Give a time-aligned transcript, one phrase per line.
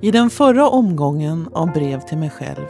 [0.00, 2.66] I den förra omgången av Brev till mig själv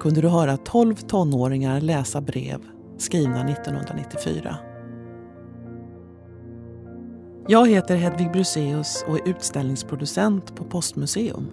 [0.00, 2.58] kunde du höra 12 tonåringar läsa brev
[2.98, 4.56] skrivna 1994.
[7.48, 11.46] Jag heter Hedvig Bruseus och är utställningsproducent på Postmuseum.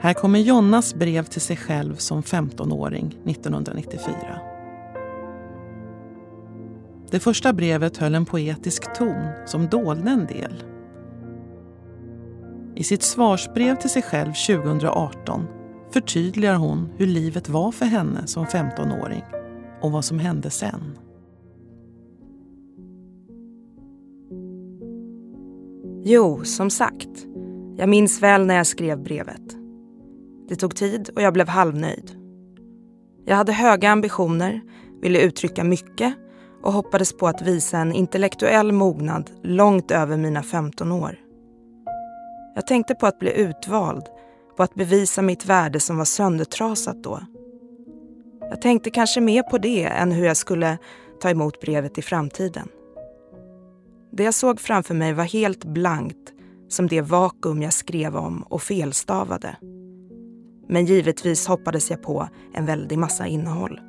[0.00, 4.14] Här kommer Jonnas brev till sig själv som 15-åring 1994.
[7.10, 10.75] Det första brevet höll en poetisk ton som dolde en del.
[12.76, 15.46] I sitt svarsbrev till sig själv 2018
[15.90, 19.22] förtydligar hon hur livet var för henne som 15-åring
[19.82, 20.98] och vad som hände sen.
[26.04, 27.26] Jo, som sagt.
[27.76, 29.56] Jag minns väl när jag skrev brevet.
[30.48, 32.10] Det tog tid och jag blev halvnöjd.
[33.24, 34.60] Jag hade höga ambitioner,
[35.02, 36.14] ville uttrycka mycket
[36.62, 41.25] och hoppades på att visa en intellektuell mognad långt över mina 15 år.
[42.56, 44.04] Jag tänkte på att bli utvald,
[44.56, 47.20] på att bevisa mitt värde som var söndertrasat då.
[48.40, 50.78] Jag tänkte kanske mer på det än hur jag skulle
[51.20, 52.68] ta emot brevet i framtiden.
[54.12, 56.32] Det jag såg framför mig var helt blankt,
[56.68, 59.56] som det vakuum jag skrev om och felstavade.
[60.68, 63.80] Men givetvis hoppades jag på en väldig massa innehåll.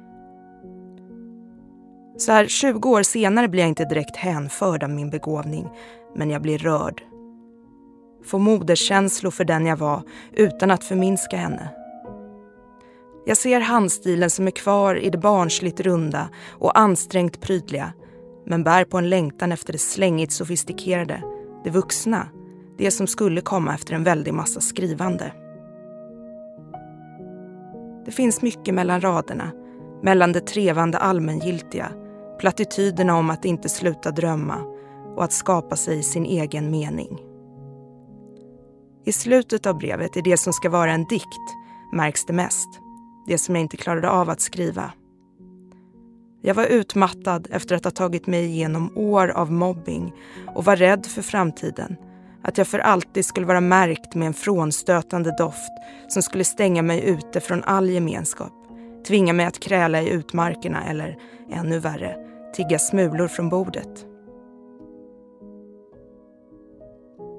[2.17, 5.69] Så här 20 år senare blir jag inte direkt hänförd av min begåvning,
[6.15, 7.03] men jag blir rörd.
[8.27, 11.69] Få moderskänslor för den jag var utan att förminska henne.
[13.25, 17.93] Jag ser handstilen som är kvar i det barnsligt runda och ansträngt prydliga
[18.45, 21.23] men bär på en längtan efter det slängigt sofistikerade,
[21.63, 22.27] det vuxna,
[22.77, 25.33] det som skulle komma efter en väldig massa skrivande.
[28.05, 29.51] Det finns mycket mellan raderna,
[30.03, 31.91] mellan det trevande allmängiltiga,
[32.39, 34.57] plattityderna om att inte sluta drömma
[35.15, 37.26] och att skapa sig sin egen mening.
[39.07, 41.55] I slutet av brevet, i det som ska vara en dikt,
[41.91, 42.67] märks det mest.
[43.27, 44.91] Det som jag inte klarade av att skriva.
[46.41, 50.13] Jag var utmattad efter att ha tagit mig igenom år av mobbing
[50.55, 51.95] och var rädd för framtiden.
[52.43, 55.71] Att jag för alltid skulle vara märkt med en frånstötande doft
[56.07, 58.53] som skulle stänga mig ute från all gemenskap.
[59.07, 61.17] Tvinga mig att kräla i utmarkerna eller,
[61.51, 62.15] ännu värre,
[62.55, 64.05] tigga smulor från bordet.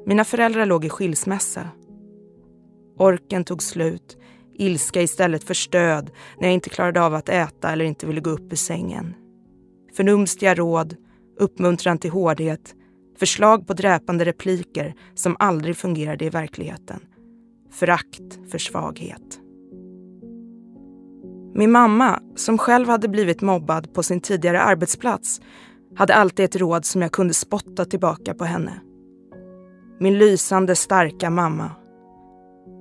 [0.09, 1.69] Mina föräldrar låg i skilsmässa.
[2.99, 4.19] Orken tog slut
[4.55, 6.11] Ilska istället för stöd
[6.41, 9.15] när jag inte klarade av att äta eller inte ville gå upp ur sängen.
[9.97, 10.97] Förnumstiga råd,
[11.39, 12.75] uppmuntran till hårdhet,
[13.19, 17.01] förslag på dräpande repliker som aldrig fungerade i verkligheten.
[17.73, 19.41] Förakt för svaghet.
[21.55, 25.41] Min mamma, som själv hade blivit mobbad på sin tidigare arbetsplats,
[25.97, 28.81] hade alltid ett råd som jag kunde spotta tillbaka på henne.
[30.01, 31.71] Min lysande starka mamma.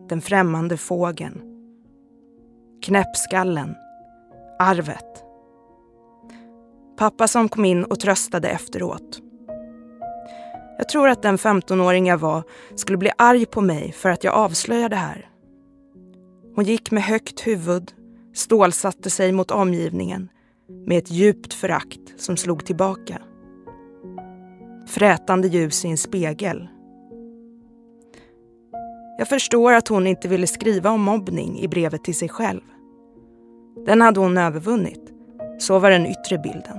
[0.10, 1.48] Den främmande fågeln
[2.88, 3.76] knäppskallen,
[4.60, 5.24] arvet.
[6.98, 9.22] Pappa som kom in och tröstade efteråt.
[10.78, 12.44] Jag tror att den 15-åring jag var
[12.76, 15.30] skulle bli arg på mig för att jag avslöjade det här.
[16.56, 17.92] Hon gick med högt huvud,
[18.34, 20.30] stålsatte sig mot omgivningen
[20.86, 23.22] med ett djupt förakt som slog tillbaka.
[24.88, 26.68] Frätande ljus i en spegel.
[29.18, 32.62] Jag förstår att hon inte ville skriva om mobbning i brevet till sig själv.
[33.86, 35.14] Den hade hon övervunnit.
[35.60, 36.78] Så var den yttre bilden.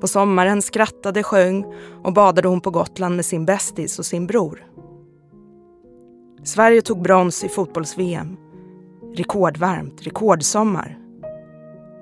[0.00, 1.74] På sommaren skrattade, sjöng
[2.04, 4.66] och badade hon på Gotland med sin bästis och sin bror.
[6.44, 8.36] Sverige tog brons i fotbolls-VM.
[9.14, 10.98] Rekordvarmt, rekordsommar.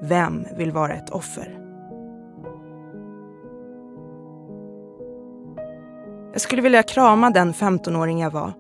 [0.03, 1.58] Vem vill vara ett offer?
[6.39, 8.53] Jag skulle vilja krama den 15-åring jag var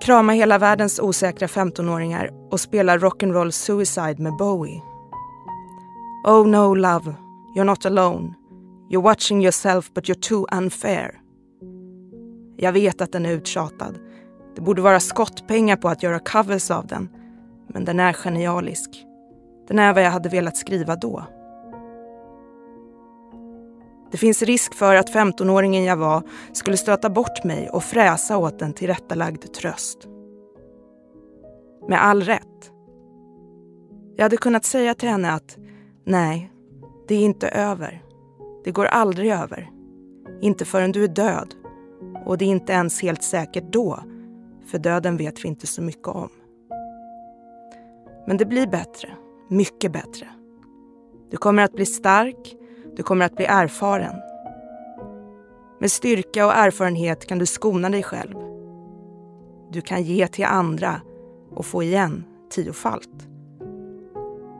[0.00, 4.82] krama hela världens osäkra 15-åringar och spela rock'n'roll suicide med Bowie.
[6.26, 7.14] Oh no love,
[7.56, 8.34] you're not alone.
[8.90, 11.20] You're watching yourself but you're too unfair.
[12.56, 13.98] Jag vet att den är uttjatad.
[14.56, 17.08] Det borde vara skottpengar på att göra covers av den.
[17.68, 19.04] Men den är genialisk.
[19.68, 21.24] Den är vad jag hade velat skriva då.
[24.14, 26.22] Det finns risk för att 15-åringen jag var
[26.52, 30.08] skulle stöta bort mig och fräsa åt en tillrättalagd tröst.
[31.88, 32.72] Med all rätt.
[34.16, 35.56] Jag hade kunnat säga till henne att
[36.04, 36.52] nej,
[37.08, 38.02] det är inte över.
[38.64, 39.70] Det går aldrig över.
[40.40, 41.54] Inte förrän du är död.
[42.26, 43.98] Och det är inte ens helt säkert då,
[44.66, 46.28] för döden vet vi inte så mycket om.
[48.26, 49.08] Men det blir bättre,
[49.48, 50.28] mycket bättre.
[51.30, 52.56] Du kommer att bli stark,
[52.96, 54.14] du kommer att bli erfaren.
[55.80, 58.34] Med styrka och erfarenhet kan du skona dig själv.
[59.72, 61.00] du kan ge till andra
[61.54, 63.28] och få igen tiofalt.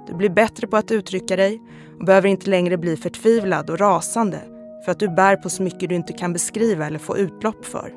[0.07, 1.63] Du blir bättre på att uttrycka dig
[1.99, 4.41] och behöver inte längre bli förtvivlad och rasande
[4.85, 7.95] för att du bär på så mycket du inte kan beskriva eller få utlopp för.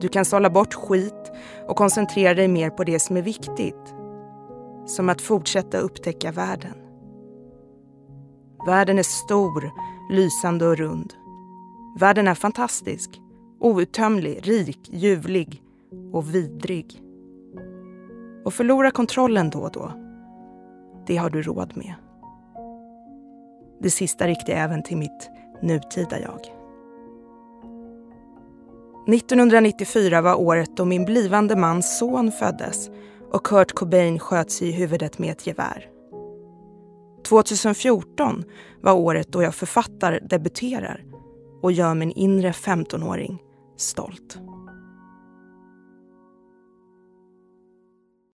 [0.00, 1.32] Du kan sålla bort skit
[1.68, 3.94] och koncentrera dig mer på det som är viktigt.
[4.86, 6.83] Som att fortsätta upptäcka världen.
[8.66, 9.70] Världen är stor,
[10.10, 11.14] lysande och rund.
[11.98, 13.20] Världen är fantastisk,
[13.60, 15.62] outtömlig, rik, ljuvlig
[16.12, 17.00] och vidrig.
[18.44, 19.92] Och förlora kontrollen då och då,
[21.06, 21.94] det har du råd med.
[23.80, 25.30] Det sista riktar jag även till mitt
[25.62, 26.40] nutida jag.
[29.14, 32.90] 1994 var året då min blivande mans son föddes
[33.32, 35.93] och Kurt Cobain sköts i huvudet med ett gevär.
[37.24, 38.44] 2014
[38.80, 41.04] var året då jag författar debuterar
[41.62, 43.38] och gör min inre 15-åring
[43.76, 44.38] stolt.